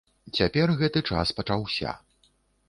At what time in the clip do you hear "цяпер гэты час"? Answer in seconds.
0.37-1.35